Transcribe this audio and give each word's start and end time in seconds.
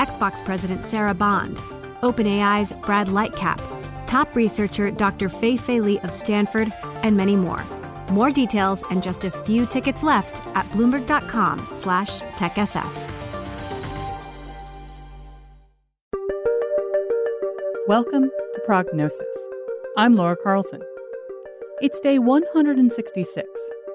Xbox 0.00 0.42
President 0.46 0.86
Sarah 0.86 1.12
Bond, 1.12 1.58
OpenAI's 2.00 2.72
Brad 2.72 3.08
Lightcap, 3.08 3.60
top 4.06 4.34
researcher 4.34 4.90
Dr. 4.90 5.28
Fei 5.28 5.58
Fei 5.58 5.78
Li 5.78 5.98
of 5.98 6.10
Stanford, 6.10 6.72
and 7.02 7.18
many 7.18 7.36
more. 7.36 7.62
More 8.10 8.30
details 8.30 8.82
and 8.90 9.02
just 9.02 9.24
a 9.24 9.30
few 9.30 9.66
tickets 9.66 10.02
left 10.02 10.42
at 10.56 10.64
bloomberg.com 10.70 11.68
slash 11.72 12.22
techsf. 12.22 12.90
Welcome 17.86 18.30
to 18.54 18.60
Prognosis. 18.64 19.36
I'm 19.98 20.16
Laura 20.16 20.36
Carlson. 20.42 20.80
It's 21.82 22.00
day 22.00 22.18
166 22.18 23.46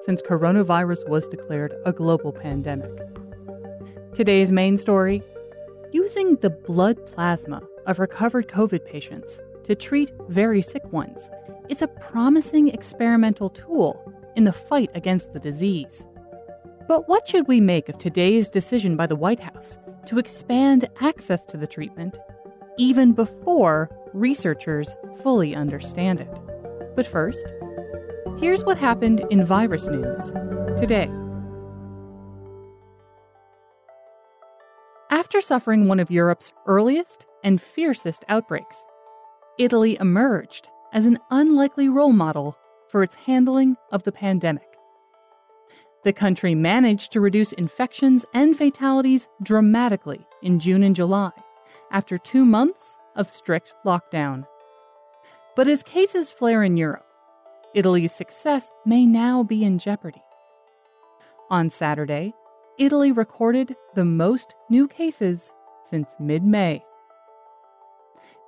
since 0.02 0.22
coronavirus 0.22 1.08
was 1.08 1.26
declared 1.26 1.74
a 1.84 1.92
global 1.92 2.32
pandemic. 2.32 2.92
Today's 4.14 4.52
main 4.52 4.78
story 4.78 5.20
using 5.96 6.36
the 6.36 6.50
blood 6.50 7.06
plasma 7.06 7.58
of 7.86 7.98
recovered 7.98 8.46
COVID 8.48 8.84
patients 8.84 9.40
to 9.64 9.74
treat 9.74 10.12
very 10.28 10.60
sick 10.60 10.84
ones 10.92 11.30
is 11.70 11.80
a 11.80 11.88
promising 11.88 12.68
experimental 12.68 13.48
tool 13.48 14.12
in 14.36 14.44
the 14.44 14.52
fight 14.52 14.90
against 14.92 15.32
the 15.32 15.40
disease. 15.40 16.04
But 16.86 17.08
what 17.08 17.26
should 17.26 17.48
we 17.48 17.60
make 17.62 17.88
of 17.88 17.96
today's 17.96 18.50
decision 18.50 18.94
by 18.94 19.06
the 19.06 19.16
White 19.16 19.40
House 19.40 19.78
to 20.08 20.18
expand 20.18 20.86
access 21.00 21.46
to 21.46 21.56
the 21.56 21.66
treatment 21.66 22.18
even 22.76 23.14
before 23.14 23.88
researchers 24.12 24.94
fully 25.22 25.54
understand 25.54 26.20
it? 26.20 26.40
But 26.94 27.06
first, 27.06 27.54
here's 28.38 28.64
what 28.64 28.76
happened 28.76 29.24
in 29.30 29.46
virus 29.46 29.88
news 29.88 30.30
today. 30.78 31.08
After 35.26 35.40
suffering 35.40 35.88
one 35.88 35.98
of 35.98 36.08
Europe's 36.08 36.52
earliest 36.66 37.26
and 37.42 37.60
fiercest 37.60 38.24
outbreaks, 38.28 38.84
Italy 39.58 39.96
emerged 40.00 40.70
as 40.92 41.04
an 41.04 41.18
unlikely 41.32 41.88
role 41.88 42.12
model 42.12 42.56
for 42.86 43.02
its 43.02 43.16
handling 43.16 43.76
of 43.90 44.04
the 44.04 44.12
pandemic. 44.12 44.68
The 46.04 46.12
country 46.12 46.54
managed 46.54 47.10
to 47.10 47.20
reduce 47.20 47.50
infections 47.50 48.24
and 48.34 48.56
fatalities 48.56 49.26
dramatically 49.42 50.24
in 50.44 50.60
June 50.60 50.84
and 50.84 50.94
July 50.94 51.32
after 51.90 52.18
two 52.18 52.44
months 52.44 52.96
of 53.16 53.28
strict 53.28 53.74
lockdown. 53.84 54.46
But 55.56 55.66
as 55.66 55.82
cases 55.82 56.30
flare 56.30 56.62
in 56.62 56.76
Europe, 56.76 57.04
Italy's 57.74 58.14
success 58.14 58.70
may 58.86 59.04
now 59.04 59.42
be 59.42 59.64
in 59.64 59.80
jeopardy. 59.80 60.22
On 61.50 61.68
Saturday, 61.68 62.32
Italy 62.78 63.10
recorded 63.10 63.74
the 63.94 64.04
most 64.04 64.54
new 64.68 64.86
cases 64.86 65.50
since 65.82 66.14
mid 66.20 66.44
May. 66.44 66.84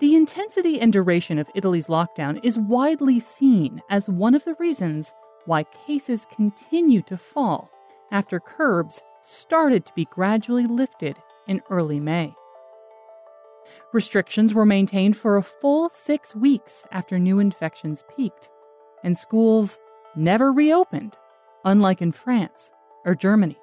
The 0.01 0.15
intensity 0.15 0.81
and 0.81 0.93
duration 0.93 1.39
of 1.39 1.49
Italy's 1.55 1.87
lockdown 1.87 2.39
is 2.43 2.59
widely 2.59 3.21
seen 3.21 3.81
as 3.89 4.09
one 4.09 4.35
of 4.35 4.45
the 4.45 4.55
reasons 4.57 5.15
why 5.47 5.65
cases 5.87 6.27
continue 6.31 7.01
to 7.03 7.17
fall 7.17 7.71
after 8.11 8.39
curbs 8.39 9.03
started 9.23 9.87
to 9.87 9.95
be 9.95 10.05
gradually 10.05 10.67
lifted 10.67 11.17
in 11.47 11.63
early 11.71 11.99
May. 11.99 12.35
Restrictions 13.95 14.53
were 14.53 14.67
maintained 14.67 15.17
for 15.17 15.39
a 15.39 15.43
full 15.43 15.89
six 15.89 16.35
weeks 16.35 16.85
after 16.93 17.19
new 17.19 17.39
infections 17.39 18.05
peaked, 18.15 18.51
and 19.03 19.17
schools 19.17 19.79
never 20.15 20.53
reopened, 20.53 21.17
unlike 21.65 22.03
in 22.03 22.13
France 22.13 22.71
or 23.07 23.15
Germany. 23.15 23.59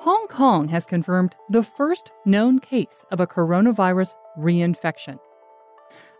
Hong 0.00 0.28
Kong 0.28 0.68
has 0.68 0.86
confirmed 0.86 1.34
the 1.50 1.62
first 1.62 2.10
known 2.24 2.58
case 2.58 3.04
of 3.10 3.20
a 3.20 3.26
coronavirus 3.26 4.14
reinfection. 4.38 5.18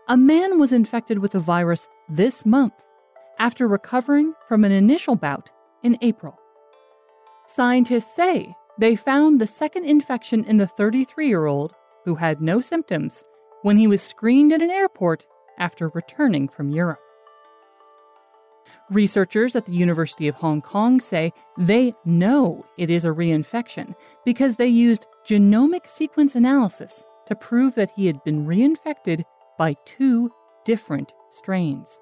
A 0.07 0.15
man 0.15 0.59
was 0.59 0.71
infected 0.71 1.17
with 1.17 1.31
the 1.31 1.39
virus 1.39 1.87
this 2.07 2.45
month 2.45 2.75
after 3.39 3.67
recovering 3.67 4.35
from 4.47 4.63
an 4.63 4.71
initial 4.71 5.15
bout 5.15 5.49
in 5.81 5.97
April. 6.03 6.39
Scientists 7.47 8.15
say 8.15 8.53
they 8.77 8.95
found 8.95 9.41
the 9.41 9.47
second 9.47 9.85
infection 9.85 10.43
in 10.43 10.57
the 10.57 10.67
33 10.67 11.27
year 11.27 11.47
old 11.47 11.73
who 12.05 12.13
had 12.13 12.39
no 12.39 12.61
symptoms 12.61 13.23
when 13.63 13.77
he 13.77 13.87
was 13.87 14.03
screened 14.03 14.53
at 14.53 14.61
an 14.61 14.69
airport 14.69 15.25
after 15.57 15.87
returning 15.95 16.47
from 16.47 16.69
Europe. 16.69 17.01
Researchers 18.89 19.55
at 19.55 19.65
the 19.65 19.73
University 19.73 20.27
of 20.27 20.35
Hong 20.35 20.61
Kong 20.61 20.99
say 20.99 21.31
they 21.57 21.93
know 22.05 22.65
it 22.77 22.89
is 22.89 23.05
a 23.05 23.09
reinfection 23.09 23.95
because 24.25 24.55
they 24.55 24.67
used 24.67 25.05
genomic 25.25 25.87
sequence 25.87 26.35
analysis 26.35 27.05
to 27.27 27.35
prove 27.35 27.75
that 27.75 27.91
he 27.95 28.07
had 28.07 28.23
been 28.23 28.45
reinfected 28.45 29.23
by 29.57 29.75
two 29.85 30.29
different 30.65 31.13
strains. 31.29 31.99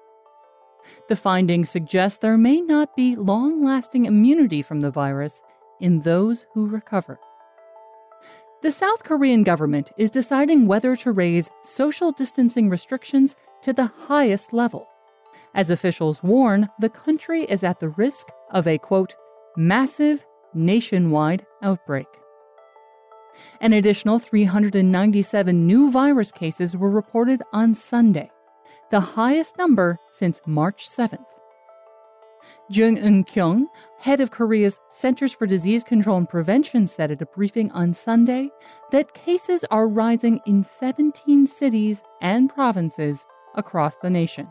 The 1.08 1.16
findings 1.16 1.70
suggest 1.70 2.20
there 2.20 2.38
may 2.38 2.60
not 2.60 2.96
be 2.96 3.14
long 3.14 3.64
lasting 3.64 4.06
immunity 4.06 4.62
from 4.62 4.80
the 4.80 4.90
virus 4.90 5.40
in 5.80 6.00
those 6.00 6.46
who 6.54 6.66
recover. 6.66 7.18
The 8.62 8.72
South 8.72 9.04
Korean 9.04 9.42
government 9.42 9.90
is 9.96 10.10
deciding 10.10 10.66
whether 10.66 10.94
to 10.96 11.12
raise 11.12 11.50
social 11.62 12.12
distancing 12.12 12.68
restrictions 12.68 13.36
to 13.62 13.72
the 13.72 13.86
highest 13.86 14.52
level 14.52 14.89
as 15.54 15.70
officials 15.70 16.22
warn 16.22 16.68
the 16.78 16.88
country 16.88 17.44
is 17.44 17.62
at 17.62 17.80
the 17.80 17.88
risk 17.88 18.28
of 18.50 18.66
a 18.66 18.78
quote, 18.78 19.14
massive 19.56 20.24
nationwide 20.54 21.44
outbreak. 21.62 22.06
An 23.60 23.72
additional 23.72 24.18
397 24.18 25.66
new 25.66 25.90
virus 25.90 26.32
cases 26.32 26.76
were 26.76 26.90
reported 26.90 27.42
on 27.52 27.74
Sunday, 27.74 28.30
the 28.90 29.00
highest 29.00 29.56
number 29.56 29.98
since 30.10 30.40
March 30.46 30.88
7th. 30.88 31.24
Jung 32.70 32.96
Eun 32.96 33.26
Kyung, 33.26 33.68
head 33.98 34.20
of 34.20 34.30
Korea's 34.30 34.78
Centers 34.88 35.32
for 35.32 35.46
Disease 35.46 35.84
Control 35.84 36.16
and 36.16 36.28
Prevention, 36.28 36.86
said 36.86 37.10
at 37.10 37.22
a 37.22 37.26
briefing 37.26 37.70
on 37.72 37.92
Sunday 37.92 38.50
that 38.92 39.12
cases 39.12 39.64
are 39.70 39.86
rising 39.86 40.40
in 40.46 40.64
17 40.64 41.46
cities 41.46 42.02
and 42.20 42.48
provinces 42.48 43.26
across 43.56 43.96
the 43.96 44.10
nation. 44.10 44.50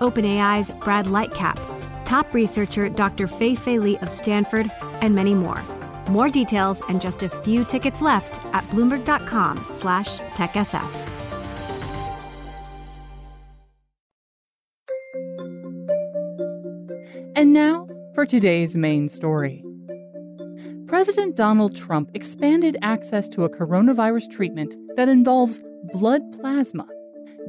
OpenAI's 0.00 0.70
Brad 0.70 1.06
Lightcap, 1.06 1.58
top 2.04 2.32
researcher 2.34 2.88
Dr. 2.88 3.26
Fei 3.26 3.54
Fei 3.54 3.78
Li 3.78 3.98
of 3.98 4.10
Stanford, 4.10 4.70
and 5.02 5.14
many 5.14 5.34
more. 5.34 5.62
More 6.08 6.28
details 6.28 6.82
and 6.88 7.00
just 7.00 7.22
a 7.22 7.28
few 7.28 7.64
tickets 7.64 8.02
left 8.02 8.44
at 8.54 8.64
bloomberg.com 8.64 9.64
slash 9.70 10.18
techsf. 10.34 11.10
And 17.36 17.52
now 17.52 17.86
for 18.14 18.26
today's 18.26 18.76
main 18.76 19.08
story. 19.08 19.64
President 20.86 21.36
Donald 21.36 21.76
Trump 21.76 22.10
expanded 22.14 22.76
access 22.82 23.28
to 23.28 23.44
a 23.44 23.48
coronavirus 23.48 24.30
treatment 24.30 24.74
that 24.96 25.08
involves 25.08 25.60
blood 25.92 26.20
plasma 26.38 26.86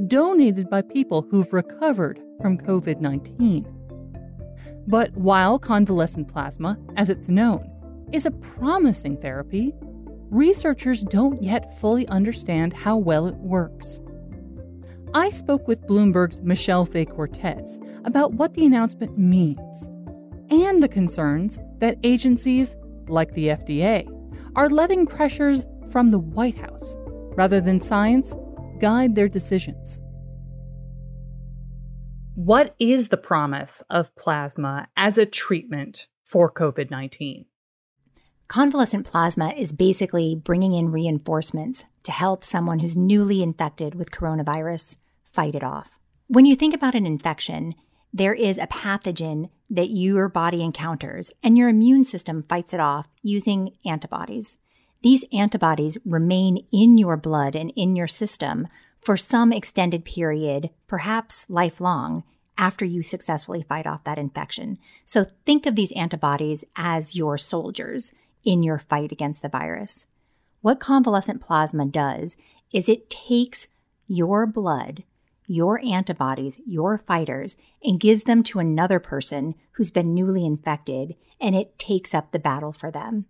donated 0.07 0.69
by 0.69 0.81
people 0.81 1.25
who've 1.30 1.51
recovered 1.51 2.21
from 2.41 2.57
COVID 2.57 2.99
19. 2.99 3.67
But 4.88 5.15
while 5.15 5.59
convalescent 5.59 6.27
plasma, 6.27 6.77
as 6.97 7.09
it's 7.09 7.29
known, 7.29 7.69
is 8.11 8.25
a 8.25 8.31
promising 8.31 9.17
therapy, 9.17 9.73
researchers 10.29 11.03
don't 11.03 11.41
yet 11.43 11.77
fully 11.79 12.07
understand 12.07 12.73
how 12.73 12.97
well 12.97 13.27
it 13.27 13.35
works. 13.35 13.99
I 15.13 15.29
spoke 15.29 15.67
with 15.67 15.85
Bloomberg's 15.88 16.41
Michelle 16.41 16.85
Fay 16.85 17.05
Cortez 17.05 17.79
about 18.05 18.33
what 18.33 18.53
the 18.53 18.65
announcement 18.65 19.17
means 19.17 19.88
and 20.49 20.81
the 20.81 20.88
concerns 20.88 21.59
that 21.79 21.97
agencies, 22.03 22.75
like 23.07 23.33
the 23.33 23.47
FDA, 23.47 24.07
are 24.55 24.69
letting 24.69 25.05
pressures 25.05 25.65
from 25.89 26.11
the 26.11 26.19
White 26.19 26.57
House, 26.57 26.95
rather 27.35 27.59
than 27.59 27.81
science, 27.81 28.35
guide 28.79 29.15
their 29.15 29.27
decisions. 29.27 29.99
What 32.43 32.73
is 32.79 33.09
the 33.09 33.17
promise 33.17 33.83
of 33.88 34.15
plasma 34.15 34.88
as 34.97 35.19
a 35.19 35.27
treatment 35.27 36.07
for 36.23 36.51
COVID 36.51 36.89
19? 36.89 37.45
Convalescent 38.47 39.05
plasma 39.05 39.49
is 39.49 39.71
basically 39.71 40.33
bringing 40.33 40.73
in 40.73 40.91
reinforcements 40.91 41.83
to 42.01 42.11
help 42.11 42.43
someone 42.43 42.79
who's 42.79 42.97
newly 42.97 43.43
infected 43.43 43.93
with 43.93 44.09
coronavirus 44.09 44.97
fight 45.23 45.53
it 45.53 45.63
off. 45.63 45.99
When 46.25 46.47
you 46.47 46.55
think 46.55 46.73
about 46.73 46.95
an 46.95 47.05
infection, 47.05 47.75
there 48.11 48.33
is 48.33 48.57
a 48.57 48.65
pathogen 48.65 49.51
that 49.69 49.91
your 49.91 50.27
body 50.27 50.63
encounters, 50.63 51.29
and 51.43 51.59
your 51.59 51.69
immune 51.69 52.05
system 52.05 52.41
fights 52.49 52.73
it 52.73 52.79
off 52.79 53.07
using 53.21 53.77
antibodies. 53.85 54.57
These 55.03 55.25
antibodies 55.31 55.99
remain 56.05 56.65
in 56.73 56.97
your 56.97 57.17
blood 57.17 57.55
and 57.55 57.71
in 57.75 57.95
your 57.95 58.07
system 58.07 58.67
for 58.99 59.15
some 59.15 59.53
extended 59.53 60.05
period, 60.05 60.71
perhaps 60.88 61.45
lifelong, 61.47 62.23
after 62.57 62.86
you 62.86 63.03
successfully 63.03 63.63
fight 63.68 63.88
off 63.88 64.03
that 64.03 64.19
infection. 64.19 64.77
So 65.06 65.25
think 65.45 65.65
of 65.65 65.75
these 65.75 65.92
antibodies 65.94 66.63
as 66.75 67.15
your 67.15 67.38
soldiers 67.38 68.13
in 68.44 68.63
your 68.63 68.80
fight 68.80 69.12
against 69.12 69.42
the 69.42 69.50
virus. 69.50 70.07
What 70.62 70.80
convalescent 70.80 71.42
plasma 71.42 71.86
does 71.86 72.38
is 72.74 72.88
it 72.88 73.09
takes 73.09 73.68
your 74.07 74.45
blood, 74.45 75.03
your 75.48 75.83
antibodies, 75.83 76.59
your 76.65 76.98
fighters, 76.98 77.56
and 77.83 78.00
gives 78.00 78.24
them 78.24 78.44
to 78.44 78.59
another 78.59 79.00
person 79.00 79.56
who's 79.74 79.92
been 79.92 80.13
newly 80.13 80.45
infected, 80.45 81.15
and 81.39 81.56
it 81.56 81.80
takes 81.80 82.13
up 82.13 82.31
the 82.31 82.39
battle 82.39 82.71
for 82.71 82.92
them. 82.92 83.25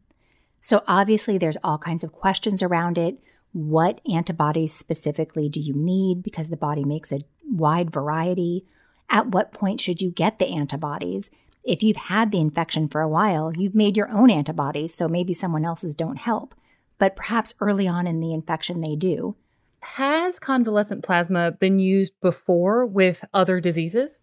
So 0.60 0.84
obviously, 0.88 1.38
there's 1.38 1.58
all 1.64 1.78
kinds 1.78 2.04
of 2.04 2.12
questions 2.12 2.62
around 2.62 2.98
it. 2.98 3.18
What 3.54 4.02
antibodies 4.10 4.74
specifically 4.74 5.50
do 5.50 5.60
you 5.60 5.74
need? 5.74 6.22
Because 6.22 6.50
the 6.50 6.58
body 6.58 6.84
makes 6.84 7.12
a 7.12 7.26
wide 7.50 7.92
variety. 7.92 8.66
At 9.12 9.28
what 9.28 9.52
point 9.52 9.81
should 9.81 10.02
you 10.02 10.10
get 10.10 10.40
the 10.40 10.48
antibodies? 10.48 11.30
If 11.66 11.84
you've 11.84 11.98
had 11.98 12.31
the 12.31 12.40
infection 12.40 12.88
for 12.88 13.02
a 13.02 13.10
while, 13.10 13.52
you've 13.56 13.75
made 13.75 13.98
your 13.98 14.10
own 14.10 14.31
antibodies, 14.31 14.96
so 14.96 15.10
maybe 15.10 15.34
someone 15.34 15.66
else's 15.66 15.94
don't 15.94 16.16
help. 16.16 16.56
But 16.98 17.18
perhaps 17.18 17.54
early 17.60 17.90
on 17.90 18.08
in 18.08 18.22
the 18.22 18.34
infection, 18.34 18.80
they 18.80 18.96
do. 18.96 19.36
Has 19.81 20.40
convalescent 20.40 21.04
plasma 21.04 21.52
been 21.52 21.78
used 21.78 22.13
before 22.22 22.86
with 22.86 23.25
other 23.34 23.60
diseases? 23.60 24.22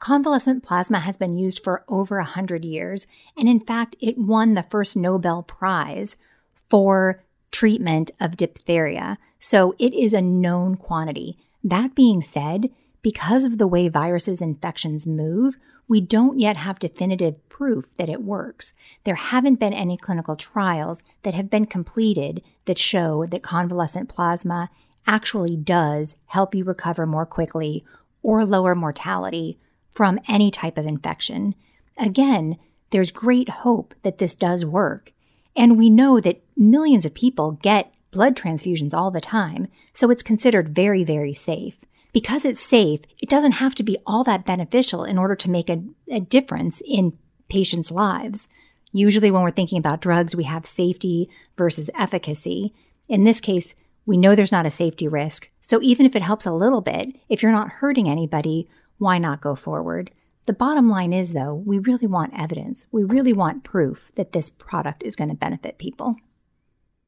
Convalescent 0.00 0.64
plasma 0.64 0.98
has 0.98 1.16
been 1.16 1.36
used 1.36 1.62
for 1.62 1.84
over 1.88 2.18
a 2.18 2.24
100 2.24 2.64
years, 2.64 3.06
and 3.36 3.48
in 3.48 3.60
fact, 3.60 3.94
it 4.00 4.18
won 4.18 4.54
the 4.54 4.64
first 4.64 4.96
Nobel 4.96 5.44
Prize 5.44 6.16
for 6.68 7.22
treatment 7.52 8.10
of 8.20 8.36
diphtheria. 8.36 9.16
So 9.38 9.76
it 9.78 9.94
is 9.94 10.12
a 10.12 10.20
known 10.20 10.74
quantity. 10.74 11.38
That 11.62 11.94
being 11.94 12.20
said, 12.20 12.70
because 13.04 13.44
of 13.44 13.58
the 13.58 13.66
way 13.66 13.86
viruses 13.86 14.40
infections 14.40 15.06
move, 15.06 15.58
we 15.86 16.00
don't 16.00 16.38
yet 16.38 16.56
have 16.56 16.78
definitive 16.78 17.46
proof 17.50 17.94
that 17.96 18.08
it 18.08 18.22
works. 18.22 18.72
There 19.04 19.16
haven't 19.16 19.60
been 19.60 19.74
any 19.74 19.98
clinical 19.98 20.36
trials 20.36 21.02
that 21.22 21.34
have 21.34 21.50
been 21.50 21.66
completed 21.66 22.42
that 22.64 22.78
show 22.78 23.26
that 23.26 23.42
convalescent 23.42 24.08
plasma 24.08 24.70
actually 25.06 25.54
does 25.54 26.16
help 26.28 26.54
you 26.54 26.64
recover 26.64 27.04
more 27.04 27.26
quickly 27.26 27.84
or 28.22 28.46
lower 28.46 28.74
mortality 28.74 29.58
from 29.90 30.18
any 30.26 30.50
type 30.50 30.78
of 30.78 30.86
infection. 30.86 31.54
Again, 31.98 32.56
there's 32.88 33.10
great 33.10 33.50
hope 33.50 33.94
that 34.02 34.16
this 34.16 34.34
does 34.34 34.64
work. 34.64 35.12
And 35.54 35.76
we 35.76 35.90
know 35.90 36.20
that 36.20 36.42
millions 36.56 37.04
of 37.04 37.12
people 37.12 37.52
get 37.60 37.92
blood 38.10 38.34
transfusions 38.34 38.94
all 38.94 39.10
the 39.10 39.20
time, 39.20 39.68
so 39.92 40.10
it's 40.10 40.22
considered 40.22 40.74
very, 40.74 41.04
very 41.04 41.34
safe. 41.34 41.76
Because 42.14 42.44
it's 42.44 42.62
safe, 42.62 43.00
it 43.18 43.28
doesn't 43.28 43.52
have 43.52 43.74
to 43.74 43.82
be 43.82 43.98
all 44.06 44.22
that 44.24 44.46
beneficial 44.46 45.02
in 45.04 45.18
order 45.18 45.34
to 45.34 45.50
make 45.50 45.68
a, 45.68 45.82
a 46.08 46.20
difference 46.20 46.80
in 46.86 47.18
patients' 47.48 47.90
lives. 47.90 48.48
Usually, 48.92 49.32
when 49.32 49.42
we're 49.42 49.50
thinking 49.50 49.78
about 49.78 50.00
drugs, 50.00 50.36
we 50.36 50.44
have 50.44 50.64
safety 50.64 51.28
versus 51.58 51.90
efficacy. 51.98 52.72
In 53.08 53.24
this 53.24 53.40
case, 53.40 53.74
we 54.06 54.16
know 54.16 54.36
there's 54.36 54.52
not 54.52 54.64
a 54.64 54.70
safety 54.70 55.08
risk. 55.08 55.50
So 55.60 55.82
even 55.82 56.06
if 56.06 56.14
it 56.14 56.22
helps 56.22 56.46
a 56.46 56.52
little 56.52 56.80
bit, 56.80 57.16
if 57.28 57.42
you're 57.42 57.50
not 57.50 57.68
hurting 57.68 58.08
anybody, 58.08 58.68
why 58.98 59.18
not 59.18 59.40
go 59.40 59.56
forward? 59.56 60.12
The 60.46 60.52
bottom 60.52 60.88
line 60.88 61.12
is, 61.12 61.32
though, 61.32 61.54
we 61.54 61.80
really 61.80 62.06
want 62.06 62.38
evidence. 62.38 62.86
We 62.92 63.02
really 63.02 63.32
want 63.32 63.64
proof 63.64 64.12
that 64.14 64.30
this 64.30 64.50
product 64.50 65.02
is 65.02 65.16
going 65.16 65.30
to 65.30 65.36
benefit 65.36 65.78
people. 65.78 66.14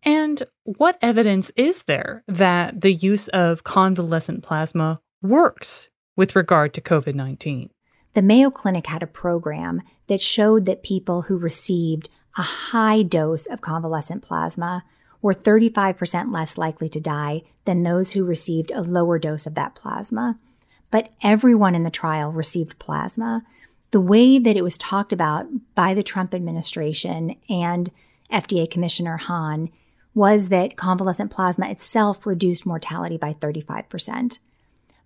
And 0.02 0.42
what 0.64 0.98
evidence 1.02 1.50
is 1.56 1.84
there 1.84 2.22
that 2.28 2.80
the 2.80 2.92
use 2.92 3.28
of 3.28 3.64
convalescent 3.64 4.42
plasma 4.42 5.00
works 5.22 5.88
with 6.16 6.36
regard 6.36 6.74
to 6.74 6.80
COVID 6.80 7.14
19? 7.14 7.70
The 8.14 8.22
Mayo 8.22 8.50
Clinic 8.50 8.86
had 8.86 9.02
a 9.02 9.06
program 9.06 9.82
that 10.06 10.20
showed 10.20 10.64
that 10.64 10.82
people 10.82 11.22
who 11.22 11.36
received 11.36 12.08
a 12.38 12.42
high 12.42 13.02
dose 13.02 13.46
of 13.46 13.60
convalescent 13.60 14.22
plasma 14.22 14.84
were 15.20 15.34
35% 15.34 16.32
less 16.32 16.56
likely 16.56 16.88
to 16.88 17.00
die 17.00 17.42
than 17.64 17.82
those 17.82 18.12
who 18.12 18.24
received 18.24 18.70
a 18.70 18.80
lower 18.80 19.18
dose 19.18 19.46
of 19.46 19.54
that 19.54 19.74
plasma 19.74 20.38
but 20.90 21.12
everyone 21.22 21.74
in 21.74 21.82
the 21.82 21.90
trial 21.90 22.32
received 22.32 22.78
plasma. 22.78 23.42
The 23.90 24.00
way 24.00 24.38
that 24.38 24.56
it 24.56 24.64
was 24.64 24.78
talked 24.78 25.12
about 25.12 25.46
by 25.74 25.94
the 25.94 26.02
Trump 26.02 26.34
administration 26.34 27.36
and 27.48 27.90
FDA 28.32 28.70
Commissioner 28.70 29.16
Hahn 29.16 29.70
was 30.16 30.48
that 30.48 30.78
convalescent 30.78 31.30
plasma 31.30 31.68
itself 31.68 32.24
reduced 32.26 32.64
mortality 32.64 33.18
by 33.18 33.34
35%. 33.34 34.38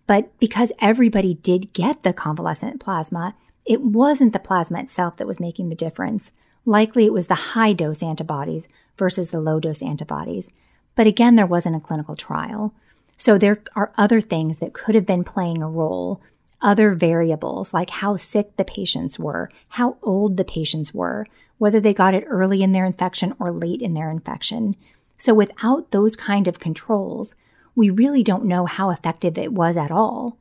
But 0.06 0.30
because 0.38 0.70
everybody 0.80 1.34
did 1.34 1.72
get 1.72 2.04
the 2.04 2.12
convalescent 2.12 2.80
plasma, 2.80 3.34
it 3.66 3.82
wasn't 3.82 4.32
the 4.32 4.38
plasma 4.38 4.78
itself 4.78 5.16
that 5.16 5.26
was 5.26 5.40
making 5.40 5.68
the 5.68 5.74
difference. 5.74 6.30
Likely 6.64 7.06
it 7.06 7.12
was 7.12 7.26
the 7.26 7.34
high 7.34 7.72
dose 7.72 8.04
antibodies 8.04 8.68
versus 8.96 9.30
the 9.30 9.40
low 9.40 9.58
dose 9.58 9.82
antibodies. 9.82 10.48
But 10.94 11.08
again, 11.08 11.34
there 11.34 11.44
wasn't 11.44 11.74
a 11.74 11.80
clinical 11.80 12.14
trial. 12.14 12.72
So 13.16 13.36
there 13.36 13.64
are 13.74 13.92
other 13.98 14.20
things 14.20 14.60
that 14.60 14.74
could 14.74 14.94
have 14.94 15.06
been 15.06 15.24
playing 15.24 15.60
a 15.60 15.68
role, 15.68 16.20
other 16.62 16.94
variables 16.94 17.74
like 17.74 17.90
how 17.90 18.14
sick 18.14 18.56
the 18.56 18.64
patients 18.64 19.18
were, 19.18 19.50
how 19.70 19.96
old 20.04 20.36
the 20.36 20.44
patients 20.44 20.94
were, 20.94 21.26
whether 21.58 21.80
they 21.80 21.92
got 21.92 22.14
it 22.14 22.24
early 22.28 22.62
in 22.62 22.70
their 22.70 22.86
infection 22.86 23.34
or 23.40 23.52
late 23.52 23.82
in 23.82 23.94
their 23.94 24.08
infection. 24.08 24.76
So 25.20 25.34
without 25.34 25.90
those 25.90 26.16
kind 26.16 26.48
of 26.48 26.60
controls, 26.60 27.34
we 27.74 27.90
really 27.90 28.22
don't 28.22 28.46
know 28.46 28.64
how 28.64 28.88
effective 28.88 29.36
it 29.36 29.52
was 29.52 29.76
at 29.76 29.90
all. 29.90 30.38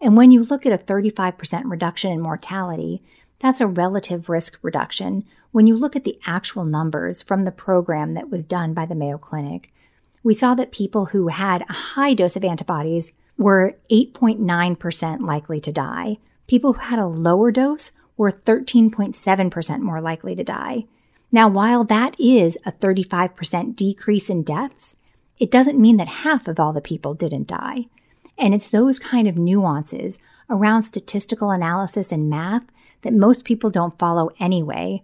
And 0.00 0.16
when 0.16 0.30
you 0.30 0.42
look 0.42 0.64
at 0.64 0.72
a 0.72 0.82
35% 0.82 1.64
reduction 1.66 2.10
in 2.10 2.22
mortality, 2.22 3.02
that's 3.40 3.60
a 3.60 3.66
relative 3.66 4.30
risk 4.30 4.58
reduction. 4.62 5.24
When 5.50 5.66
you 5.66 5.76
look 5.76 5.94
at 5.94 6.04
the 6.04 6.18
actual 6.26 6.64
numbers 6.64 7.20
from 7.20 7.44
the 7.44 7.52
program 7.52 8.14
that 8.14 8.30
was 8.30 8.42
done 8.42 8.72
by 8.72 8.86
the 8.86 8.94
Mayo 8.94 9.18
Clinic, 9.18 9.70
we 10.22 10.32
saw 10.32 10.54
that 10.54 10.72
people 10.72 11.06
who 11.06 11.28
had 11.28 11.60
a 11.68 11.72
high 11.72 12.14
dose 12.14 12.34
of 12.34 12.42
antibodies 12.42 13.12
were 13.36 13.76
8.9% 13.90 15.20
likely 15.20 15.60
to 15.60 15.72
die. 15.72 16.16
People 16.46 16.72
who 16.72 16.80
had 16.80 16.98
a 16.98 17.06
lower 17.06 17.52
dose 17.52 17.92
were 18.16 18.32
13.7% 18.32 19.80
more 19.80 20.00
likely 20.00 20.34
to 20.34 20.42
die. 20.42 20.86
Now, 21.34 21.48
while 21.48 21.82
that 21.84 22.14
is 22.20 22.58
a 22.66 22.72
35% 22.72 23.74
decrease 23.74 24.28
in 24.28 24.42
deaths, 24.42 24.96
it 25.38 25.50
doesn't 25.50 25.80
mean 25.80 25.96
that 25.96 26.08
half 26.08 26.46
of 26.46 26.60
all 26.60 26.74
the 26.74 26.82
people 26.82 27.14
didn't 27.14 27.48
die. 27.48 27.86
And 28.38 28.54
it's 28.54 28.68
those 28.68 28.98
kind 28.98 29.26
of 29.26 29.38
nuances 29.38 30.18
around 30.50 30.82
statistical 30.82 31.50
analysis 31.50 32.12
and 32.12 32.28
math 32.28 32.64
that 33.00 33.14
most 33.14 33.44
people 33.44 33.70
don't 33.70 33.98
follow 33.98 34.30
anyway. 34.38 35.02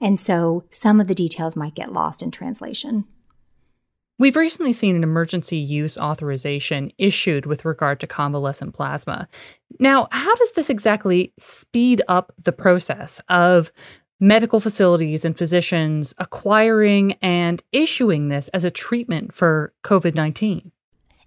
And 0.00 0.20
so 0.20 0.64
some 0.70 1.00
of 1.00 1.06
the 1.06 1.14
details 1.14 1.56
might 1.56 1.74
get 1.74 1.92
lost 1.92 2.22
in 2.22 2.30
translation. 2.30 3.04
We've 4.18 4.36
recently 4.36 4.74
seen 4.74 4.96
an 4.96 5.02
emergency 5.02 5.56
use 5.56 5.96
authorization 5.96 6.92
issued 6.98 7.46
with 7.46 7.64
regard 7.64 8.00
to 8.00 8.06
convalescent 8.06 8.74
plasma. 8.74 9.28
Now, 9.78 10.08
how 10.12 10.34
does 10.34 10.52
this 10.52 10.68
exactly 10.68 11.32
speed 11.38 12.02
up 12.06 12.34
the 12.44 12.52
process 12.52 13.22
of 13.30 13.72
medical 14.20 14.60
facilities 14.60 15.24
and 15.24 15.36
physicians 15.36 16.14
acquiring 16.18 17.14
and 17.22 17.62
issuing 17.72 18.28
this 18.28 18.48
as 18.48 18.64
a 18.64 18.70
treatment 18.70 19.34
for 19.34 19.72
COVID 19.82 20.14
19? 20.14 20.70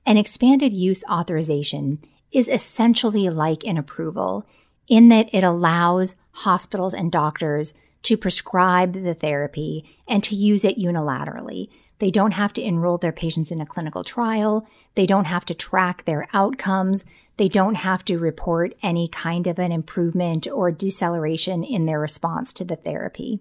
An 0.06 0.18
expanded 0.18 0.74
use 0.74 1.04
authorization 1.10 2.00
is 2.32 2.48
essentially 2.48 3.30
like 3.30 3.66
an 3.66 3.78
approval. 3.78 4.46
in 4.90 5.08
that 5.08 5.30
it 5.34 5.46
allows 5.46 6.18
hospitals 6.32 6.94
and 6.94 7.10
doctors 7.10 7.74
to 8.02 8.18
prescribe 8.18 8.92
the 8.92 9.14
therapy 9.14 9.86
and 10.10 10.22
to 10.24 10.36
use 10.36 10.66
it 10.66 10.78
unilaterally. 10.78 11.70
They 12.00 12.12
don't 12.12 12.34
have 12.34 12.52
to 12.54 12.62
enroll 12.62 12.98
their 12.98 13.14
patients 13.14 13.50
in 13.50 13.62
a 13.62 13.66
clinical 13.66 14.04
trial. 14.04 14.68
They 14.96 15.06
don't 15.06 15.24
have 15.24 15.46
to 15.46 15.54
track 15.54 16.04
their 16.04 16.28
outcomes. 16.34 17.06
They 17.38 17.48
don't 17.48 17.76
have 17.76 18.06
to 18.06 18.20
report 18.20 18.76
any 18.84 19.08
kind 19.08 19.48
of 19.48 19.58
an 19.58 19.72
improvement 19.72 20.48
or 20.48 20.72
deceleration 20.72 21.64
in 21.64 21.86
their 21.86 22.00
response 22.00 22.54
to 22.54 22.66
the 22.66 22.76
therapy. 22.76 23.40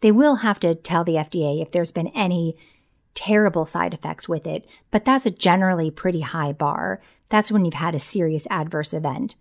They 0.00 0.12
will 0.12 0.36
have 0.36 0.60
to 0.60 0.74
tell 0.74 1.04
the 1.04 1.14
FDA 1.14 1.60
if 1.60 1.70
there's 1.72 1.92
been 1.92 2.08
any 2.08 2.56
terrible 3.14 3.66
side 3.66 3.94
effects 3.94 4.28
with 4.28 4.46
it, 4.46 4.66
but 4.90 5.04
that's 5.04 5.26
a 5.26 5.30
generally 5.30 5.90
pretty 5.90 6.20
high 6.20 6.52
bar. 6.52 7.00
That's 7.28 7.52
when 7.52 7.64
you've 7.64 7.74
had 7.74 7.94
a 7.94 8.00
serious 8.00 8.46
adverse 8.50 8.92
event. 8.92 9.36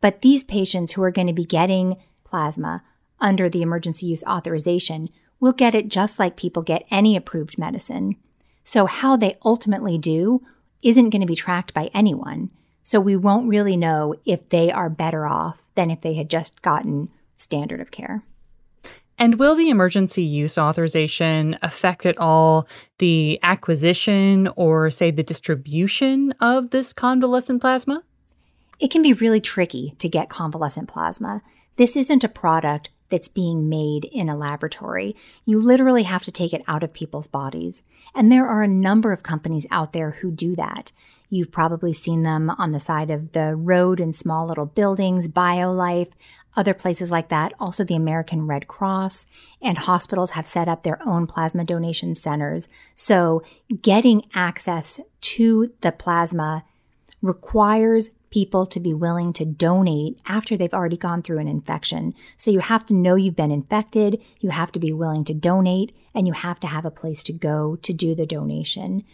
But 0.00 0.22
these 0.22 0.44
patients 0.44 0.92
who 0.92 1.02
are 1.02 1.10
going 1.10 1.26
to 1.26 1.32
be 1.32 1.44
getting 1.44 1.96
plasma 2.24 2.82
under 3.20 3.48
the 3.48 3.62
emergency 3.62 4.06
use 4.06 4.24
authorization 4.24 5.08
will 5.40 5.52
get 5.52 5.74
it 5.74 5.88
just 5.88 6.18
like 6.18 6.36
people 6.36 6.62
get 6.62 6.86
any 6.90 7.16
approved 7.16 7.58
medicine. 7.58 8.16
So 8.64 8.86
how 8.86 9.16
they 9.16 9.38
ultimately 9.44 9.98
do 9.98 10.42
isn't 10.82 11.10
going 11.10 11.20
to 11.20 11.26
be 11.26 11.36
tracked 11.36 11.72
by 11.72 11.90
anyone. 11.94 12.50
So 12.88 13.00
we 13.00 13.16
won't 13.16 13.48
really 13.48 13.76
know 13.76 14.14
if 14.24 14.48
they 14.50 14.70
are 14.70 14.88
better 14.88 15.26
off 15.26 15.60
than 15.74 15.90
if 15.90 16.02
they 16.02 16.14
had 16.14 16.30
just 16.30 16.62
gotten 16.62 17.08
standard 17.36 17.80
of 17.80 17.90
care. 17.90 18.22
And 19.18 19.40
will 19.40 19.56
the 19.56 19.70
emergency 19.70 20.22
use 20.22 20.56
authorization 20.56 21.58
affect 21.62 22.06
at 22.06 22.16
all 22.16 22.68
the 22.98 23.40
acquisition 23.42 24.48
or, 24.54 24.92
say, 24.92 25.10
the 25.10 25.24
distribution 25.24 26.32
of 26.40 26.70
this 26.70 26.92
convalescent 26.92 27.60
plasma? 27.60 28.04
It 28.78 28.92
can 28.92 29.02
be 29.02 29.14
really 29.14 29.40
tricky 29.40 29.96
to 29.98 30.08
get 30.08 30.30
convalescent 30.30 30.86
plasma. 30.86 31.42
This 31.74 31.96
isn't 31.96 32.22
a 32.22 32.28
product 32.28 32.90
that's 33.08 33.26
being 33.26 33.68
made 33.68 34.04
in 34.04 34.28
a 34.28 34.36
laboratory. 34.36 35.16
You 35.44 35.58
literally 35.58 36.04
have 36.04 36.22
to 36.22 36.30
take 36.30 36.52
it 36.52 36.62
out 36.68 36.84
of 36.84 36.92
people's 36.92 37.26
bodies. 37.26 37.82
And 38.14 38.30
there 38.30 38.46
are 38.46 38.62
a 38.62 38.68
number 38.68 39.12
of 39.12 39.24
companies 39.24 39.66
out 39.72 39.92
there 39.92 40.12
who 40.20 40.30
do 40.30 40.54
that. 40.54 40.92
You've 41.28 41.50
probably 41.50 41.92
seen 41.92 42.22
them 42.22 42.50
on 42.50 42.72
the 42.72 42.80
side 42.80 43.10
of 43.10 43.32
the 43.32 43.56
road 43.56 44.00
in 44.00 44.12
small 44.12 44.46
little 44.46 44.66
buildings, 44.66 45.26
BioLife, 45.28 46.12
other 46.56 46.74
places 46.74 47.10
like 47.10 47.28
that. 47.28 47.52
Also, 47.58 47.84
the 47.84 47.96
American 47.96 48.46
Red 48.46 48.68
Cross 48.68 49.26
and 49.60 49.76
hospitals 49.76 50.30
have 50.30 50.46
set 50.46 50.68
up 50.68 50.82
their 50.82 51.00
own 51.06 51.26
plasma 51.26 51.64
donation 51.64 52.14
centers. 52.14 52.68
So, 52.94 53.42
getting 53.82 54.22
access 54.34 55.00
to 55.20 55.72
the 55.80 55.92
plasma 55.92 56.64
requires 57.22 58.10
people 58.30 58.66
to 58.66 58.80
be 58.80 58.92
willing 58.92 59.32
to 59.32 59.44
donate 59.44 60.18
after 60.26 60.56
they've 60.56 60.74
already 60.74 60.96
gone 60.96 61.22
through 61.22 61.38
an 61.38 61.48
infection. 61.48 62.14
So 62.36 62.50
you 62.50 62.60
have 62.60 62.84
to 62.86 62.94
know 62.94 63.14
you've 63.14 63.36
been 63.36 63.50
infected, 63.50 64.20
you 64.40 64.50
have 64.50 64.72
to 64.72 64.78
be 64.78 64.92
willing 64.92 65.24
to 65.24 65.34
donate, 65.34 65.96
and 66.14 66.26
you 66.26 66.32
have 66.32 66.60
to 66.60 66.66
have 66.66 66.84
a 66.84 66.90
place 66.90 67.24
to 67.24 67.32
go 67.32 67.76
to 67.76 67.92
do 67.92 68.14
the 68.14 68.26
donation. 68.26 69.04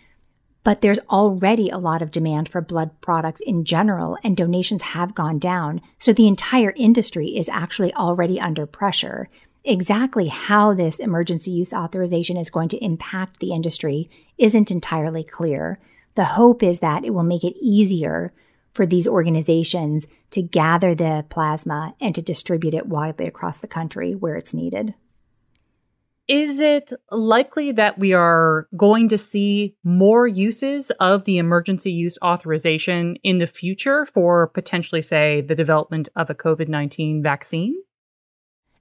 But 0.64 0.81
there's 0.81 1.00
already 1.11 1.71
a 1.71 1.78
lot 1.78 2.02
of 2.02 2.12
demand 2.12 2.49
for 2.49 2.61
blood 2.61 2.90
products 3.00 3.40
in 3.40 3.64
general, 3.64 4.16
and 4.23 4.37
donations 4.37 4.83
have 4.83 5.14
gone 5.14 5.38
down. 5.38 5.81
So 5.99 6.12
the 6.12 6.28
entire 6.28 6.73
industry 6.76 7.37
is 7.37 7.49
actually 7.49 7.92
already 7.95 8.40
under 8.40 8.66
pressure. 8.66 9.28
Exactly 9.64 10.28
how 10.28 10.75
this 10.75 10.99
emergency 10.99 11.50
use 11.50 11.73
authorization 11.73 12.37
is 12.37 12.50
going 12.50 12.69
to 12.69 12.85
impact 12.85 13.40
the 13.40 13.52
industry 13.52 14.11
isn't 14.38 14.71
entirely 14.71 15.25
clear. 15.25 15.78
The 16.14 16.25
hope 16.25 16.62
is 16.62 16.81
that 16.81 17.04
it 17.04 17.11
will 17.11 17.23
make 17.23 17.45
it 17.45 17.57
easier 17.61 18.33
for 18.75 18.87
these 18.87 19.07
organizations 19.07 20.09
to 20.31 20.42
gather 20.42 20.95
the 20.95 21.25
plasma 21.28 21.95
and 22.00 22.14
to 22.14 22.23
distribute 22.23 22.75
it 22.75 22.87
widely 22.87 23.26
across 23.26 23.59
the 23.59 23.69
country 23.69 24.14
where 24.14 24.37
it's 24.37 24.54
needed. 24.54 24.95
Is 26.29 26.61
it 26.61 26.93
likely 27.11 27.73
that 27.73 27.99
we 27.99 28.12
are 28.12 28.69
going 28.76 29.09
to 29.09 29.19
see 29.19 29.75
more 29.83 30.29
uses 30.29 30.91
of 30.93 31.25
the 31.25 31.38
emergency 31.38 31.91
use 31.91 32.17
authorization 32.23 33.17
in 33.25 33.38
the 33.38 33.47
future 33.47 34.07
for 34.07 34.47
potentially, 34.47 35.02
say, 35.02 35.41
the 35.41 35.57
development 35.57 36.09
of 36.14 36.31
a 36.31 36.35
COVID 36.35 36.69
19 36.69 37.23
vaccine? 37.23 37.75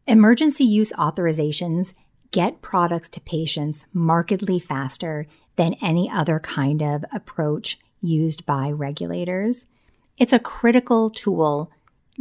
Emergency 0.08 0.64
use 0.64 0.92
authorizations 0.94 1.94
get 2.32 2.62
products 2.62 3.10
to 3.10 3.22
patients 3.22 3.86
markedly 3.92 4.60
faster 4.60 5.26
than 5.56 5.76
any 5.82 6.10
other 6.10 6.40
kind 6.40 6.82
of 6.82 7.04
approach 7.14 7.80
used 8.02 8.46
by 8.46 8.70
regulators. 8.70 9.68
It's 10.18 10.34
a 10.34 10.40
critical 10.40 11.10
tool 11.10 11.72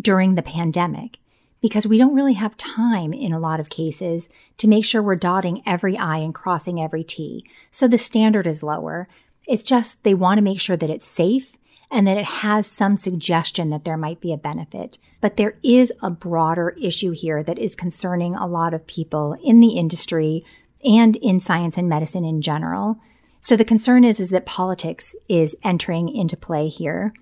during 0.00 0.34
the 0.34 0.42
pandemic 0.42 1.18
because 1.60 1.86
we 1.86 1.98
don't 1.98 2.14
really 2.14 2.34
have 2.34 2.56
time 2.56 3.12
in 3.12 3.32
a 3.32 3.38
lot 3.38 3.60
of 3.60 3.68
cases 3.68 4.28
to 4.58 4.68
make 4.68 4.84
sure 4.84 5.02
we're 5.02 5.16
dotting 5.16 5.62
every 5.66 5.96
I 5.96 6.18
and 6.18 6.34
crossing 6.34 6.80
every 6.80 7.04
T. 7.04 7.44
So 7.70 7.86
the 7.86 7.98
standard 7.98 8.46
is 8.46 8.62
lower. 8.62 9.08
It's 9.46 9.62
just 9.62 10.02
they 10.02 10.14
want 10.14 10.38
to 10.38 10.44
make 10.44 10.60
sure 10.60 10.76
that 10.76 10.90
it's 10.90 11.06
safe 11.06 11.52
and 11.90 12.06
that 12.06 12.16
it 12.16 12.24
has 12.24 12.66
some 12.66 12.96
suggestion 12.96 13.70
that 13.70 13.84
there 13.84 13.96
might 13.96 14.20
be 14.20 14.32
a 14.32 14.38
benefit. 14.38 14.98
But 15.20 15.36
there 15.36 15.56
is 15.62 15.92
a 16.02 16.10
broader 16.10 16.76
issue 16.80 17.10
here 17.10 17.42
that 17.42 17.58
is 17.58 17.74
concerning 17.74 18.34
a 18.34 18.46
lot 18.46 18.72
of 18.72 18.86
people 18.86 19.36
in 19.42 19.60
the 19.60 19.76
industry 19.76 20.44
and 20.84 21.16
in 21.16 21.40
science 21.40 21.76
and 21.76 21.88
medicine 21.88 22.24
in 22.24 22.42
general. 22.42 22.98
So 23.40 23.56
the 23.56 23.64
concern 23.64 24.04
is, 24.04 24.20
is 24.20 24.30
that 24.30 24.46
politics 24.46 25.14
is 25.28 25.56
entering 25.64 26.08
into 26.08 26.36
play 26.36 26.68
here. 26.68 27.12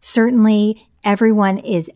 Certainly 0.00 0.88
everyone 1.04 1.58
is 1.58 1.90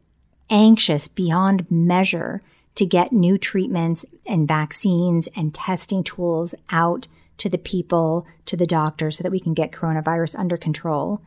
anxious 0.52 1.08
beyond 1.08 1.68
measure 1.70 2.42
to 2.76 2.86
get 2.86 3.12
new 3.12 3.36
treatments 3.36 4.04
and 4.26 4.46
vaccines 4.46 5.28
and 5.34 5.52
testing 5.52 6.04
tools 6.04 6.54
out 6.70 7.08
to 7.38 7.48
the 7.48 7.58
people, 7.58 8.26
to 8.46 8.56
the 8.56 8.66
doctors, 8.66 9.16
so 9.16 9.22
that 9.22 9.32
we 9.32 9.40
can 9.40 9.54
get 9.54 9.72
coronavirus 9.72 10.38
under 10.38 10.56
control. 10.56 11.20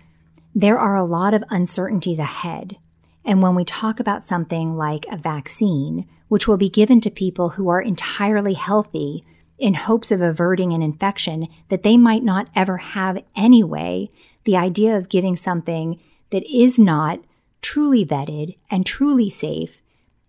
There 0.54 0.80
are 0.80 0.96
a 0.96 1.04
lot 1.04 1.34
of 1.34 1.44
uncertainties 1.50 2.20
ahead. 2.20 2.78
And 3.26 3.42
when 3.42 3.56
we 3.56 3.66
talk 3.66 4.00
about 4.00 4.26
something 4.26 4.78
like 4.78 5.06
a 5.12 5.18
vaccine, 5.18 6.08
which 6.28 6.48
will 6.48 6.58
be 6.58 6.70
given 6.70 7.02
to 7.02 7.10
people 7.10 7.50
who 7.50 7.68
are 7.70 7.82
entirely 7.82 8.54
healthy 8.54 9.24
in 9.58 9.74
hopes 9.74 10.12
of 10.12 10.22
averting 10.22 10.74
an 10.74 10.82
infection 10.82 11.48
that 11.70 11.84
they 11.84 11.98
might 11.98 12.24
not 12.24 12.48
ever 12.56 12.78
have 12.78 13.24
anyway, 13.36 14.10
the 14.44 14.56
idea 14.56 14.96
of 14.96 15.10
giving 15.10 15.36
something 15.36 16.00
that 16.30 16.44
is 16.46 16.78
not 16.78 17.20
truly 17.66 18.06
vetted 18.06 18.56
and 18.70 18.86
truly 18.86 19.28
safe 19.28 19.82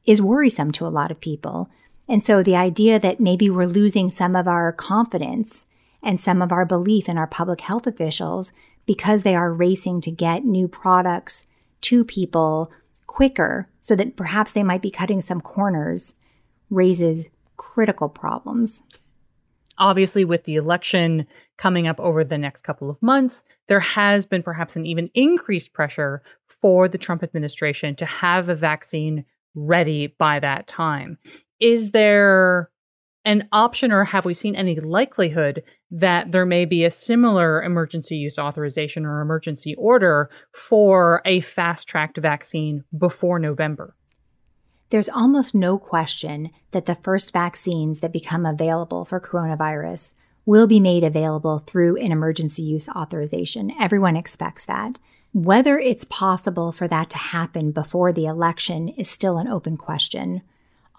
is 0.07 0.23
worrisome 0.23 0.73
to 0.73 0.87
a 0.87 0.88
lot 0.88 1.11
of 1.11 1.21
people. 1.21 1.69
And 2.09 2.25
so 2.25 2.43
the 2.43 2.57
idea 2.57 2.99
that 2.99 3.21
maybe 3.21 3.50
we're 3.50 3.66
losing 3.66 4.09
some 4.09 4.35
of 4.35 4.49
our 4.49 4.73
confidence 4.73 5.66
and 6.02 6.19
some 6.19 6.40
of 6.40 6.50
our 6.50 6.64
belief 6.64 7.11
in 7.11 7.19
our 7.19 7.26
public 7.26 7.61
health 7.61 7.87
officials 7.87 8.52
because 8.87 9.23
they 9.23 9.37
are 9.37 9.52
racing 9.52 10.00
to 10.00 10.11
get 10.11 10.47
new 10.47 10.66
products 10.66 11.47
to 11.83 12.07
people 12.07 12.73
quicker 13.07 13.69
so 13.83 13.95
that 13.95 14.16
perhaps 14.16 14.55
they 14.55 14.62
might 14.62 14.81
be 14.81 14.90
cutting 14.90 15.21
some 15.21 15.43
corners 15.43 16.14
raises 16.71 17.28
critical 17.59 18.09
problems. 18.09 18.83
Obviously, 19.78 20.25
with 20.25 20.45
the 20.45 20.56
election 20.56 21.26
coming 21.59 21.87
up 21.87 22.00
over 22.00 22.25
the 22.25 22.38
next 22.38 22.62
couple 22.62 22.90
of 22.90 23.02
months, 23.02 23.45
there 23.68 23.80
has 23.80 24.25
been 24.25 24.42
perhaps 24.42 24.76
an 24.76 24.87
even 24.87 25.11
increased 25.14 25.73
pressure 25.73 26.23
for 26.47 26.88
the 26.88 26.99
Trump 26.99 27.23
administration 27.23 27.95
to 27.97 28.06
have 28.06 28.49
a 28.49 28.54
vaccine 28.54 29.25
ready 29.54 30.14
by 30.18 30.38
that 30.38 30.66
time. 30.66 31.18
Is 31.61 31.90
there 31.90 32.71
an 33.25 33.49
option, 33.50 33.90
or 33.90 34.04
have 34.04 34.25
we 34.25 34.33
seen 34.35 34.54
any 34.54 34.78
likelihood 34.78 35.64
that 35.90 36.30
there 36.30 36.47
may 36.47 36.64
be 36.64 36.85
a 36.85 36.90
similar 36.90 37.61
emergency 37.61 38.16
use 38.16 38.38
authorization 38.38 39.04
or 39.04 39.21
emergency 39.21 39.75
order 39.75 40.30
for 40.52 41.23
a 41.25 41.40
fast 41.40 41.88
tracked 41.88 42.18
vaccine 42.18 42.85
before 42.97 43.40
November? 43.40 43.97
There's 44.90 45.09
almost 45.09 45.52
no 45.52 45.78
question 45.78 46.50
that 46.71 46.87
the 46.87 46.95
first 46.95 47.33
vaccines 47.33 48.00
that 48.00 48.12
become 48.12 48.47
available 48.47 49.05
for 49.05 49.19
coronavirus 49.21 50.14
will 50.45 50.69
be 50.69 50.78
made 50.78 51.02
available 51.02 51.59
through 51.59 51.97
an 51.97 52.12
emergency 52.12 52.62
use 52.62 52.88
authorization. 52.88 53.73
Everyone 53.81 54.16
expects 54.16 54.64
that. 54.66 55.00
Whether 55.33 55.76
it's 55.76 56.05
possible 56.05 56.71
for 56.71 56.87
that 56.87 57.11
to 57.11 57.19
happen 57.19 57.73
before 57.73 58.12
the 58.12 58.26
election 58.26 58.88
is 58.90 59.11
still 59.11 59.38
an 59.38 59.49
open 59.49 59.76
question. 59.76 60.43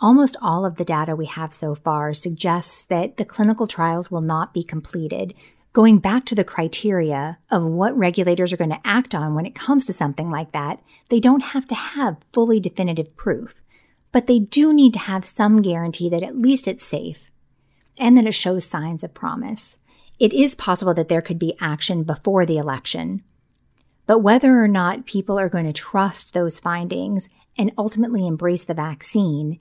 Almost 0.02 0.36
all 0.42 0.66
of 0.66 0.76
the 0.76 0.86
data 0.86 1.16
we 1.16 1.26
have 1.26 1.54
so 1.54 1.74
far 1.74 2.14
suggests 2.14 2.84
that 2.84 3.16
the 3.16 3.26
clinical 3.26 3.68
trials 3.68 4.12
will 4.12 4.22
not 4.22 4.54
be 4.54 4.64
completed. 4.64 5.34
Going 5.72 6.00
back 6.00 6.26
to 6.26 6.36
the 6.36 6.44
criteria 6.44 7.38
of 7.50 7.64
what 7.64 7.98
regulators 7.98 8.52
are 8.52 8.58
going 8.58 8.70
to 8.72 8.82
act 8.84 9.16
on 9.16 9.34
when 9.34 9.46
it 9.46 9.56
comes 9.56 9.86
to 9.86 9.94
something 9.94 10.30
like 10.30 10.52
that, 10.52 10.84
they 11.08 11.22
don't 11.22 11.40
have 11.40 11.66
to 11.68 11.76
have 11.76 12.18
fully 12.34 12.60
definitive 12.60 13.16
proof 13.16 13.62
but 14.12 14.28
they 14.28 14.40
do 14.40 14.74
need 14.74 14.94
to 14.94 15.00
have 15.00 15.26
some 15.26 15.62
guarantee 15.62 16.10
that 16.10 16.24
at 16.24 16.38
least 16.38 16.68
it's 16.68 16.86
safe 16.86 17.32
and 18.00 18.18
that 18.18 18.28
it 18.28 18.34
shows 18.34 18.66
signs 18.66 19.04
of 19.04 19.14
promise. 19.14 19.78
It 20.20 20.34
is 20.34 20.56
possible 20.56 20.94
that 20.96 21.10
there 21.10 21.22
could 21.22 21.40
be 21.40 21.58
action 21.60 22.04
before 22.04 22.46
the 22.46 22.58
election. 22.58 23.24
But 24.06 24.20
whether 24.20 24.64
or 24.64 24.68
not 24.68 25.06
people 25.06 25.38
are 25.38 25.50
going 25.50 25.66
to 25.66 25.74
trust 25.74 26.34
those 26.34 26.60
findings 26.60 27.30
and 27.58 27.72
ultimately 27.78 28.26
embrace 28.26 28.64
the 28.64 28.74
vaccine 28.74 29.60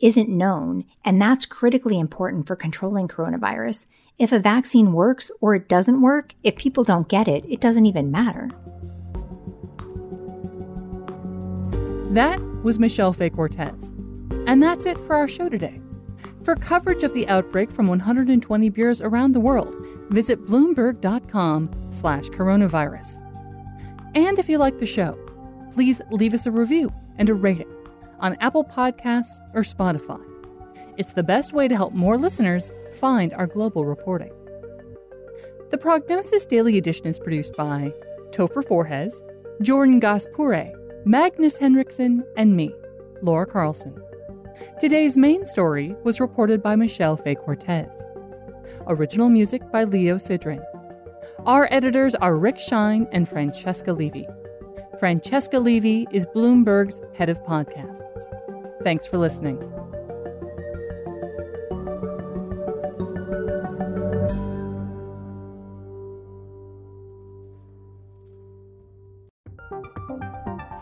isn't 0.00 0.28
known, 0.28 0.84
and 1.04 1.20
that's 1.20 1.46
critically 1.46 1.98
important 1.98 2.46
for 2.46 2.56
controlling 2.56 3.08
coronavirus. 3.08 3.86
If 4.18 4.32
a 4.32 4.38
vaccine 4.38 4.92
works 4.92 5.30
or 5.40 5.54
it 5.54 5.68
doesn't 5.68 6.02
work, 6.02 6.34
if 6.42 6.56
people 6.56 6.84
don't 6.84 7.08
get 7.08 7.28
it, 7.28 7.44
it 7.48 7.60
doesn't 7.60 7.86
even 7.86 8.10
matter. 8.10 8.50
That 12.12 12.40
was 12.66 12.80
Michelle 12.80 13.12
Fay 13.12 13.30
Cortez. 13.30 13.94
And 14.48 14.60
that's 14.60 14.86
it 14.86 14.98
for 15.06 15.14
our 15.14 15.28
show 15.28 15.48
today. 15.48 15.80
For 16.42 16.56
coverage 16.56 17.04
of 17.04 17.14
the 17.14 17.28
outbreak 17.28 17.70
from 17.70 17.86
120 17.86 18.70
bureaus 18.70 19.00
around 19.00 19.32
the 19.32 19.40
world, 19.40 19.72
visit 20.10 20.44
bloomberg.com 20.46 21.70
slash 21.92 22.24
coronavirus. 22.30 23.22
And 24.16 24.40
if 24.40 24.48
you 24.48 24.58
like 24.58 24.80
the 24.80 24.86
show, 24.86 25.16
please 25.74 26.00
leave 26.10 26.34
us 26.34 26.44
a 26.44 26.50
review 26.50 26.92
and 27.18 27.30
a 27.30 27.34
rating 27.34 27.72
on 28.18 28.36
Apple 28.40 28.64
Podcasts 28.64 29.38
or 29.54 29.62
Spotify. 29.62 30.20
It's 30.96 31.12
the 31.12 31.22
best 31.22 31.52
way 31.52 31.68
to 31.68 31.76
help 31.76 31.92
more 31.92 32.18
listeners 32.18 32.72
find 32.98 33.32
our 33.34 33.46
global 33.46 33.86
reporting. 33.86 34.32
The 35.70 35.78
Prognosis 35.78 36.46
Daily 36.46 36.78
Edition 36.78 37.06
is 37.06 37.20
produced 37.20 37.56
by 37.56 37.92
Topher 38.32 38.64
Forhecz, 38.64 39.14
Jordan 39.62 40.00
Gaspure, 40.00 40.72
Magnus 41.08 41.56
Henriksen, 41.56 42.24
and 42.36 42.56
me, 42.56 42.74
Laura 43.22 43.46
Carlson. 43.46 43.96
Today's 44.80 45.16
main 45.16 45.46
story 45.46 45.94
was 46.02 46.18
reported 46.18 46.64
by 46.64 46.74
Michelle 46.74 47.16
Fay 47.16 47.36
Cortez. 47.36 47.88
Original 48.88 49.28
music 49.28 49.62
by 49.70 49.84
Leo 49.84 50.16
Sidran. 50.16 50.64
Our 51.46 51.68
editors 51.70 52.16
are 52.16 52.34
Rick 52.34 52.58
Schine 52.58 53.06
and 53.12 53.28
Francesca 53.28 53.92
Levy. 53.92 54.26
Francesca 54.98 55.60
Levy 55.60 56.08
is 56.10 56.26
Bloomberg's 56.26 56.98
head 57.16 57.28
of 57.28 57.40
podcasts. 57.44 58.02
Thanks 58.82 59.06
for 59.06 59.16
listening. 59.16 59.62